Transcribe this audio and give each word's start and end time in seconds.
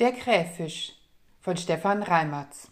Der 0.00 0.12
Kräfisch 0.12 0.92
von 1.40 1.56
Stefan 1.56 2.04
Reimertz 2.04 2.70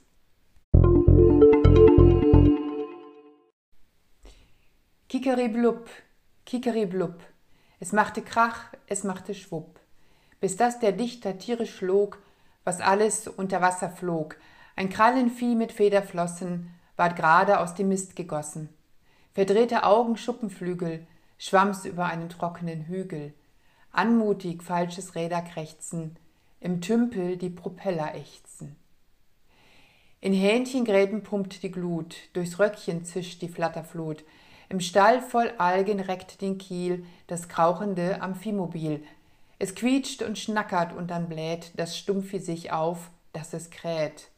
Kikeriblub, 5.08 5.90
Kikeriblub, 6.44 7.20
es 7.80 7.90
machte 7.90 8.22
Krach, 8.22 8.72
es 8.86 9.02
machte 9.02 9.34
Schwupp, 9.34 9.80
bis 10.38 10.56
das 10.56 10.78
der 10.78 10.92
Dichter 10.92 11.36
tierisch 11.36 11.72
flog, 11.72 12.23
was 12.62 12.80
alles 12.80 13.27
unter 13.27 13.61
Wasser 13.61 13.90
flog, 13.90 14.36
ein 14.77 14.88
Krallenvieh 14.88 15.56
mit 15.56 15.72
Federflossen 15.72 16.70
ward 16.95 17.16
gerade 17.16 17.58
aus 17.58 17.74
dem 17.74 17.88
Mist 17.88 18.14
gegossen. 18.14 18.68
Verdrehte 19.32 19.82
Augen 19.82 20.16
Schuppenflügel, 20.16 21.04
schwamm's 21.38 21.86
über 21.86 22.04
einen 22.04 22.29
trockenen 22.29 22.86
Hügel, 22.86 23.34
anmutig 23.90 24.62
falsches 24.62 25.16
Räderkrächzen, 25.16 26.16
im 26.61 26.80
Tümpel 26.80 27.36
die 27.36 27.50
Propeller 27.50 28.15
ächzen. 28.15 28.77
In 30.20 30.33
Hähnchengräben 30.33 31.23
pumpt 31.23 31.62
die 31.62 31.70
Glut, 31.70 32.16
durchs 32.32 32.59
Röckchen 32.59 33.05
zischt 33.05 33.42
die 33.42 33.48
Flatterflut, 33.48 34.24
im 34.69 34.80
Stall 34.80 35.23
voll 35.23 35.52
Algen 35.59 36.01
reckt 36.01 36.41
den 36.41 36.59
Kiel 36.59 37.06
das 37.29 37.48
krauchende 37.48 38.20
Amphimobil. 38.20 39.05
Es 39.59 39.74
quietscht 39.74 40.23
und 40.23 40.38
schnackert 40.38 40.92
und 40.92 41.10
dann 41.10 41.29
bläht 41.29 41.73
das 41.77 41.96
Stumpfi 41.96 42.41
sich 42.41 42.73
auf, 42.73 43.10
dass 43.32 43.52
es 43.52 43.70
kräht. 43.70 44.30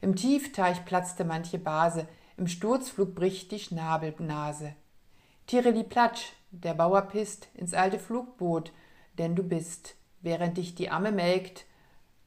Im 0.00 0.16
Tiefteich 0.16 0.84
platzte 0.84 1.24
manche 1.24 1.58
Base, 1.58 2.08
im 2.36 2.48
Sturzflug 2.48 3.14
bricht 3.14 3.52
die 3.52 3.60
Schnabelnase. 3.60 4.74
Tireli 5.46 5.84
platsch, 5.84 6.32
der 6.50 6.74
Bauer 6.74 7.02
pisst 7.02 7.48
ins 7.54 7.74
alte 7.74 7.98
Flugboot, 7.98 8.72
denn 9.18 9.36
du 9.36 9.42
bist 9.42 9.94
während 10.20 10.56
dich 10.56 10.74
die 10.74 10.90
Amme 10.90 11.12
melkt, 11.12 11.66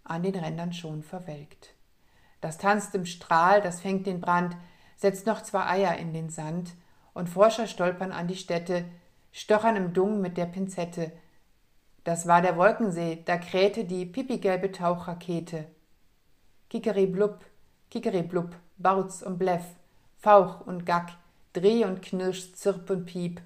an 0.03 0.23
den 0.23 0.35
Rändern 0.35 0.73
schon 0.73 1.03
verwelkt. 1.03 1.73
Das 2.41 2.58
tanzt 2.58 2.94
im 2.95 3.05
Strahl, 3.05 3.61
das 3.61 3.81
fängt 3.81 4.05
den 4.05 4.19
Brand, 4.19 4.58
setzt 4.97 5.25
noch 5.25 5.41
zwei 5.41 5.66
Eier 5.66 5.97
in 5.97 6.14
den 6.14 6.30
Sand, 6.30 6.73
und 7.14 7.30
Forscher 7.30 7.67
stolpern 7.67 8.11
an 8.11 8.27
die 8.27 8.36
Stätte, 8.36 8.86
stochern 9.31 9.75
im 9.75 9.94
Dung 9.94 10.19
mit 10.19 10.36
der 10.36 10.47
Pinzette. 10.47 11.11
Das 12.03 12.27
war 12.27 12.41
der 12.41 12.58
Wolkensee, 12.58 13.21
da 13.23 13.38
krähte 13.38 13.86
die 13.86 14.05
pipigelbe 14.05 14.71
Tauchrakete. 14.71 15.67
Kikeri 16.69 17.05
blub, 17.05 17.45
Kikeri 17.91 18.23
blub, 18.23 18.55
Bauz 18.77 19.21
und 19.21 19.38
Bleff, 19.38 19.66
Fauch 20.17 20.61
und 20.61 20.86
Gack, 20.86 21.11
Dreh 21.53 21.86
und 21.86 22.02
Knirsch, 22.02 22.53
Zirp 22.53 22.89
und 22.89 23.05
Piep. 23.05 23.41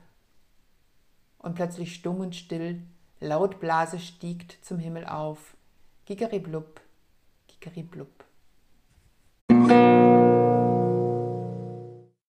Und 1.39 1.55
plötzlich 1.55 1.93
stumm 1.93 2.21
und 2.21 2.35
still 2.35 2.81
Laut 3.19 3.59
Blase 3.59 3.99
stiegt 3.99 4.63
zum 4.63 4.77
Himmel 4.77 5.05
auf. 5.05 5.55
Gigeriblub, 6.05 6.81
Gigeriblub. 7.47 8.26